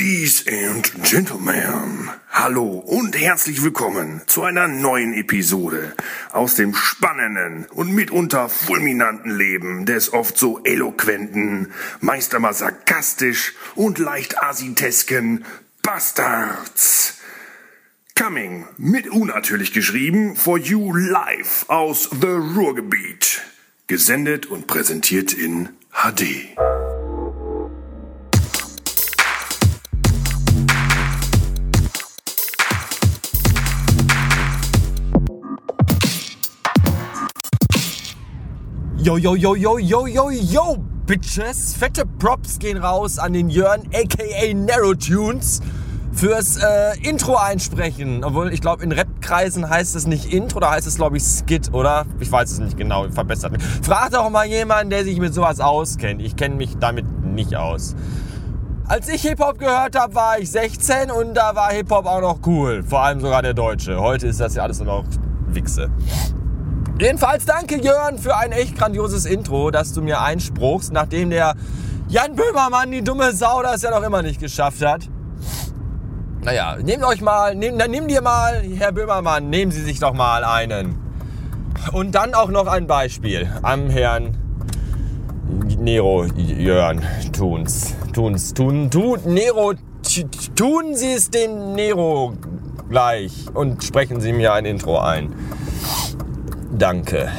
[0.00, 5.94] Ladies and Gentlemen, hallo und herzlich willkommen zu einer neuen Episode
[6.32, 13.98] aus dem spannenden und mitunter fulminanten Leben des oft so eloquenten, meist aber sarkastisch und
[13.98, 15.44] leicht asitesken
[15.82, 17.18] Bastards.
[18.18, 23.42] Coming, mit U natürlich geschrieben, for you live aus The Ruhrgebiet.
[23.86, 26.56] Gesendet und präsentiert in HD.
[39.10, 41.76] Yo, yo, yo, yo, yo, yo, yo, Bitches.
[41.76, 45.60] Fette Props gehen raus an den Jörn, aka Narrow Tunes,
[46.12, 48.22] fürs äh, Intro einsprechen.
[48.22, 51.74] Obwohl, ich glaube, in Rap-Kreisen heißt es nicht Intro, da heißt es, glaube ich, Skit,
[51.74, 52.06] oder?
[52.20, 53.62] Ich weiß es nicht genau, verbessert mich.
[53.82, 56.22] Fragt doch mal jemanden, der sich mit sowas auskennt.
[56.22, 57.96] Ich kenne mich damit nicht aus.
[58.86, 62.84] Als ich Hip-Hop gehört habe, war ich 16 und da war Hip-Hop auch noch cool.
[62.84, 64.00] Vor allem sogar der Deutsche.
[64.00, 65.04] Heute ist das ja alles nur noch
[65.48, 65.90] Wichse.
[67.00, 71.54] Jedenfalls danke Jörn für ein echt grandioses Intro, das du mir einspruchst, nachdem der
[72.08, 75.08] Jan Böhmermann, die dumme Sau, das ja noch immer nicht geschafft hat.
[76.42, 80.12] Naja, nehmt euch mal, nehm, dann nimm dir mal, Herr Böhmermann, nehmen Sie sich doch
[80.12, 80.94] mal einen.
[81.92, 84.36] Und dann auch noch ein Beispiel am Herrn
[85.78, 87.00] Nero Jörn
[87.32, 87.94] Tuns.
[88.12, 89.72] Tuns, tun, tun, Nero,
[90.54, 92.34] tun Sie es dem Nero
[92.90, 95.34] gleich und sprechen Sie mir ein Intro ein.
[96.70, 97.30] Danke.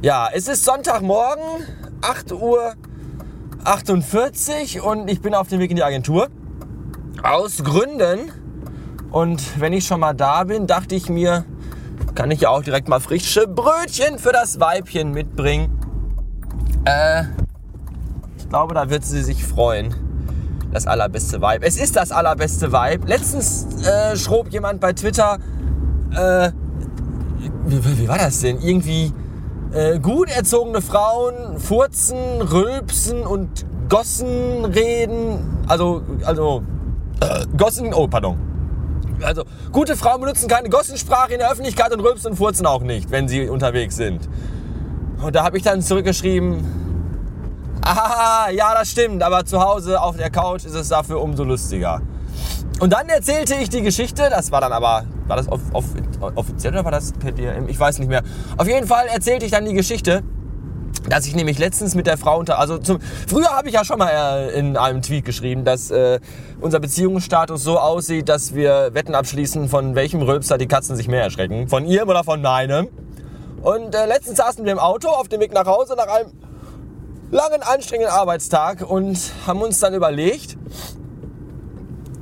[0.00, 1.66] Ja, es ist Sonntagmorgen,
[2.00, 2.74] 8 Uhr
[3.64, 6.28] 48 und ich bin auf dem Weg in die Agentur.
[7.22, 8.30] Aus Gründen.
[9.10, 11.44] Und wenn ich schon mal da bin, dachte ich mir,
[12.14, 15.78] kann ich ja auch direkt mal frische Brötchen für das Weibchen mitbringen.
[16.84, 17.24] Äh,
[18.36, 19.94] ich glaube, da wird sie sich freuen.
[20.72, 21.62] Das allerbeste Weib.
[21.62, 23.06] Es ist das allerbeste Weib.
[23.06, 25.38] Letztens äh, schrob jemand bei Twitter,
[26.14, 26.50] äh,
[27.66, 28.60] wie, wie war das denn?
[28.60, 29.12] Irgendwie
[29.72, 35.64] äh, gut erzogene Frauen furzen, rülpsen und Gossen reden.
[35.66, 36.62] Also, also,
[37.20, 38.38] äh, Gossen, oh, pardon.
[39.22, 43.10] Also, gute Frauen benutzen keine Gossensprache in der Öffentlichkeit und rülpsen und furzen auch nicht,
[43.10, 44.28] wenn sie unterwegs sind.
[45.22, 46.64] Und da habe ich dann zurückgeschrieben,
[47.82, 52.02] ah, ja, das stimmt, aber zu Hause auf der Couch ist es dafür umso lustiger.
[52.80, 55.84] Und dann erzählte ich die Geschichte, das war dann aber, war das off, off,
[56.34, 57.68] offiziell oder war das per DM?
[57.68, 58.22] Ich weiß nicht mehr.
[58.56, 60.22] Auf jeden Fall erzählte ich dann die Geschichte,
[61.08, 63.98] dass ich nämlich letztens mit der Frau unter, also zum, früher habe ich ja schon
[63.98, 66.18] mal äh, in einem Tweet geschrieben, dass äh,
[66.60, 71.22] unser Beziehungsstatus so aussieht, dass wir Wetten abschließen, von welchem Rülpser die Katzen sich mehr
[71.22, 72.88] erschrecken, von ihrem oder von meinem.
[73.62, 76.32] Und äh, letztens saßen wir im Auto auf dem Weg nach Hause nach einem
[77.30, 80.56] langen, anstrengenden Arbeitstag und haben uns dann überlegt,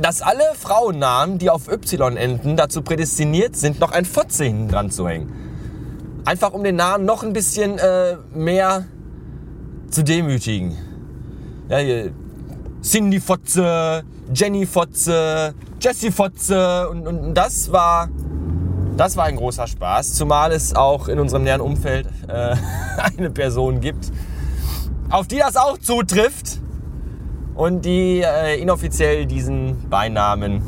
[0.00, 4.90] dass alle Frauennamen, die auf Y enden, dazu prädestiniert sind, noch ein Fotze hinten dran
[4.90, 5.32] zu hängen.
[6.24, 8.84] Einfach um den Namen noch ein bisschen äh, mehr
[9.90, 10.76] zu demütigen.
[11.68, 11.78] Ja,
[12.82, 18.08] Cindy Fotze, Jenny Fotze, Jessie Fotze und, und das war
[18.96, 22.56] das war ein großer Spaß, zumal es auch in unserem näheren Umfeld äh,
[23.16, 24.10] eine Person gibt,
[25.08, 26.60] auf die das auch zutrifft
[27.58, 30.62] und die äh, inoffiziell diesen Beinamen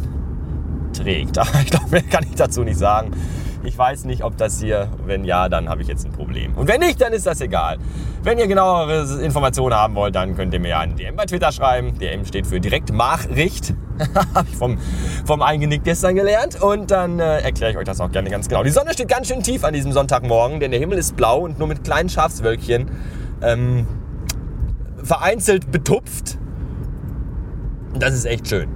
[0.93, 1.39] trägt.
[1.39, 3.13] Aber ich glaube, mehr kann ich dazu nicht sagen.
[3.63, 6.55] Ich weiß nicht, ob das hier, wenn ja, dann habe ich jetzt ein Problem.
[6.57, 7.77] Und wenn nicht, dann ist das egal.
[8.25, 11.97] Wenn ihr genauere Informationen haben wollt, dann könnt ihr mir einen DM bei Twitter schreiben.
[11.97, 13.75] DM steht für Direktmachricht.
[14.35, 14.79] habe ich vom,
[15.25, 16.61] vom Eingenick gestern gelernt.
[16.61, 18.65] Und dann äh, erkläre ich euch das auch gerne ganz genau.
[18.65, 21.59] Die Sonne steht ganz schön tief an diesem Sonntagmorgen, denn der Himmel ist blau und
[21.59, 22.91] nur mit kleinen Schafswölkchen
[23.43, 23.87] ähm,
[25.05, 26.40] vereinzelt betupft.
[27.95, 28.69] Das ist echt schön.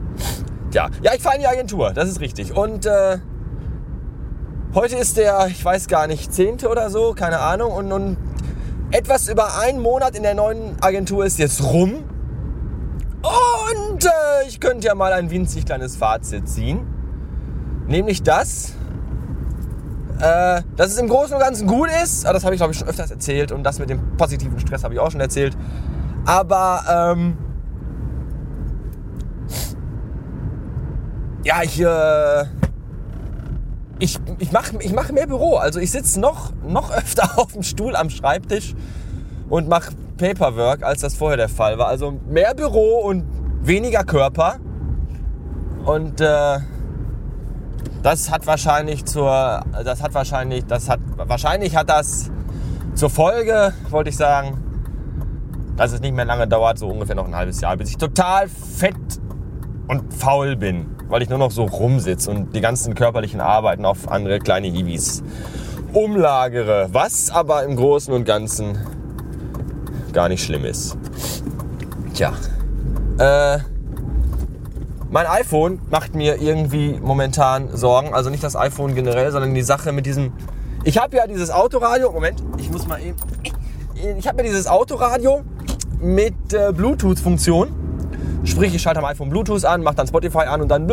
[0.71, 2.57] Tja, ja, ich fahre in die Agentur, das ist richtig.
[2.57, 3.19] Und äh,
[4.75, 6.67] heute ist der, ich weiß gar nicht, 10.
[6.67, 7.73] oder so, keine Ahnung.
[7.73, 8.17] Und, und
[8.91, 12.05] etwas über einen Monat in der neuen Agentur ist jetzt rum.
[13.23, 14.09] Und äh,
[14.49, 16.87] ich könnte ja mal ein winzig kleines Fazit ziehen.
[17.87, 18.75] Nämlich das,
[20.19, 22.25] äh, dass es im Großen und Ganzen gut ist.
[22.25, 23.53] Das habe ich, glaube ich, schon öfters erzählt.
[23.53, 25.57] Und das mit dem positiven Stress habe ich auch schon erzählt.
[26.27, 27.37] Aber ähm,
[31.45, 32.45] ja, ich, äh,
[33.99, 35.57] ich, ich mache ich mach mehr Büro.
[35.57, 38.75] Also ich sitze noch, noch öfter auf dem Stuhl am Schreibtisch
[39.49, 41.89] und mache Paperwork, als das vorher der Fall war.
[41.89, 43.25] Also mehr Büro und
[43.63, 44.57] weniger Körper.
[45.85, 46.59] Und äh,
[48.03, 52.31] das hat wahrscheinlich zur, das hat wahrscheinlich, das hat, wahrscheinlich hat das
[52.95, 54.59] zur Folge, wollte ich sagen,
[55.77, 58.49] dass es nicht mehr lange dauert, so ungefähr noch ein halbes Jahr, bis ich total
[58.49, 58.95] fett
[59.89, 64.11] und faul bin, weil ich nur noch so rumsitze und die ganzen körperlichen Arbeiten auf
[64.11, 65.23] andere kleine Hiwis
[65.93, 68.79] umlagere, was aber im Großen und Ganzen
[70.13, 70.97] gar nicht schlimm ist.
[72.15, 72.33] Tja,
[73.19, 73.59] äh,
[75.11, 79.93] mein iPhone macht mir irgendwie momentan Sorgen, also nicht das iPhone generell, sondern die Sache
[79.93, 80.33] mit diesem.
[80.83, 82.11] Ich habe ja dieses Autoradio.
[82.11, 83.17] Moment, ich muss mal eben.
[84.19, 85.43] Ich habe ja dieses Autoradio
[86.01, 87.84] mit äh, Bluetooth-Funktion.
[88.45, 90.87] Sprich, ich schalte am iPhone Bluetooth an, mache dann Spotify an und dann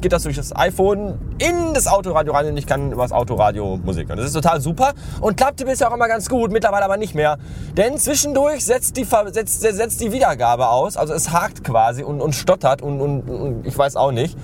[0.00, 3.80] geht das durch das iPhone in das Autoradio rein und ich kann über das Autoradio
[3.82, 4.18] Musik hören.
[4.18, 7.38] Das ist total super und klappte bisher auch immer ganz gut, mittlerweile aber nicht mehr.
[7.76, 12.32] Denn zwischendurch setzt die, setzt, setzt die Wiedergabe aus, also es hakt quasi und, und
[12.32, 14.38] stottert und, und, und ich weiß auch nicht.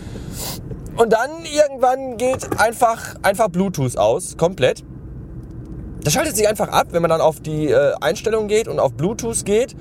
[0.97, 4.83] Und dann irgendwann geht einfach, einfach Bluetooth aus, komplett.
[6.03, 8.95] Das schaltet sich einfach ab, wenn man dann auf die äh, Einstellungen geht und auf
[8.95, 9.77] Bluetooth geht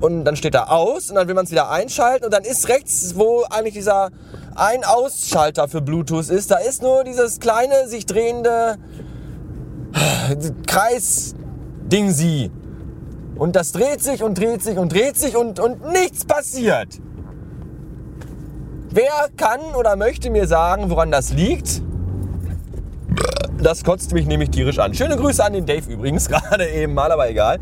[0.00, 2.68] und dann steht da aus und dann will man es wieder einschalten und dann ist
[2.68, 4.10] rechts, wo eigentlich dieser
[4.54, 8.76] Ein-Aus-Schalter für Bluetooth ist, da ist nur dieses kleine, sich drehende
[10.66, 12.50] Kreis-Ding-Sie.
[13.36, 16.88] Und das dreht sich und dreht sich und dreht sich und, und nichts passiert.
[18.90, 21.82] Wer kann oder möchte mir sagen, woran das liegt?
[23.62, 24.94] Das kotzt mich nämlich tierisch an.
[24.94, 27.58] Schöne Grüße an den Dave übrigens, gerade eben mal, aber egal.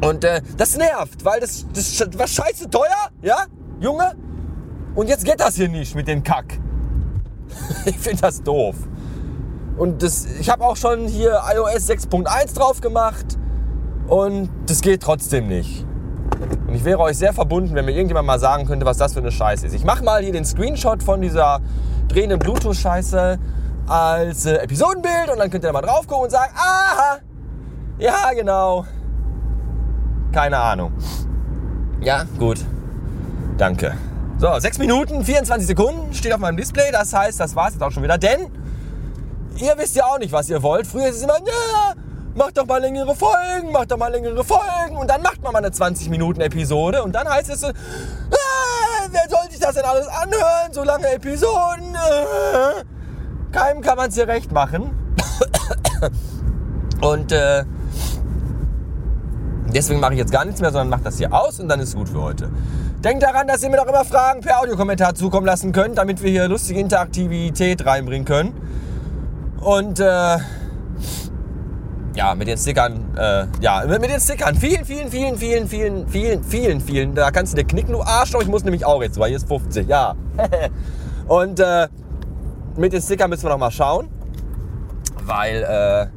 [0.00, 3.46] Und äh, das nervt, weil das, das war scheiße teuer, ja,
[3.80, 4.14] Junge?
[4.94, 6.58] Und jetzt geht das hier nicht mit dem Kack.
[7.84, 8.76] ich finde das doof.
[9.76, 13.38] Und das, ich habe auch schon hier iOS 6.1 drauf gemacht
[14.08, 15.84] und das geht trotzdem nicht.
[16.66, 19.20] Und ich wäre euch sehr verbunden, wenn mir irgendjemand mal sagen könnte, was das für
[19.20, 19.74] eine Scheiße ist.
[19.74, 21.60] Ich mache mal hier den Screenshot von dieser
[22.08, 23.38] drehenden Bluetooth-Scheiße
[23.86, 27.18] als äh, Episodenbild und dann könnt ihr da mal drauf gucken und sagen, aha,
[27.98, 28.84] ja genau,
[30.36, 30.92] keine Ahnung.
[32.02, 32.58] Ja, gut.
[33.56, 33.96] Danke.
[34.36, 36.92] So, 6 Minuten, 24 Sekunden steht auf meinem Display.
[36.92, 38.18] Das heißt, das war es jetzt auch schon wieder.
[38.18, 38.50] Denn
[39.56, 40.86] ihr wisst ja auch nicht, was ihr wollt.
[40.86, 41.94] Früher ist es immer, ja,
[42.34, 44.98] macht doch mal längere Folgen, macht doch mal längere Folgen.
[44.98, 47.02] Und dann macht man mal eine 20 Minuten Episode.
[47.02, 50.70] Und dann heißt es so, ah, wer soll sich das denn alles anhören?
[50.72, 51.94] So lange Episoden.
[51.94, 52.84] Äh.
[53.52, 54.90] Keinem kann man es hier recht machen.
[57.00, 57.64] Und äh,
[59.74, 61.90] Deswegen mache ich jetzt gar nichts mehr, sondern mache das hier aus und dann ist
[61.90, 62.50] es gut für heute.
[63.04, 66.30] Denkt daran, dass ihr mir noch immer Fragen per Audiokommentar zukommen lassen könnt, damit wir
[66.30, 68.54] hier lustige Interaktivität reinbringen können.
[69.60, 70.38] Und äh,
[72.14, 74.54] ja, mit den Stickern, äh, ja, mit, mit den Stickern.
[74.54, 77.14] Vielen, vielen, vielen, vielen, vielen, vielen, vielen, vielen.
[77.14, 78.42] Da kannst du dir knicken, du Arschloch.
[78.42, 80.14] Ich muss nämlich auch jetzt, weil hier ist 50, ja.
[81.28, 81.88] und äh,
[82.76, 84.08] mit den Stickern müssen wir noch mal schauen,
[85.24, 86.15] weil Äh,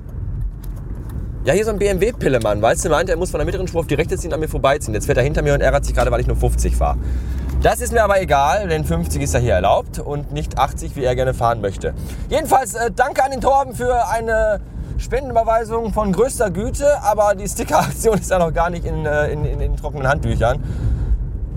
[1.45, 3.87] ja, hier so ein BMW-Pillemann, weißt du, meint, er muss von der mittleren Spur auf
[3.87, 4.93] die rechte ziehen, an mir vorbeiziehen.
[4.93, 6.97] Jetzt fährt er hinter mir und ärgert sich gerade, weil ich nur 50 fahre.
[7.61, 11.03] Das ist mir aber egal, denn 50 ist ja hier erlaubt und nicht 80, wie
[11.03, 11.93] er gerne fahren möchte.
[12.29, 14.59] Jedenfalls äh, danke an den Torben für eine
[14.97, 19.45] Spendenüberweisung von größter Güte, aber die Sticker-Aktion ist ja noch gar nicht in, äh, in,
[19.45, 20.57] in, in trockenen Handtüchern.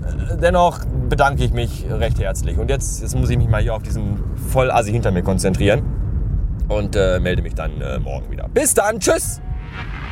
[0.03, 0.79] Äh, dennoch
[1.09, 2.57] bedanke ich mich recht herzlich.
[2.57, 4.19] Und jetzt, jetzt muss ich mich mal hier auf diesen
[4.51, 5.83] Vollassi hinter mir konzentrieren
[6.67, 8.47] und äh, melde mich dann äh, morgen wieder.
[8.49, 9.41] Bis dann, tschüss!
[9.73, 10.02] you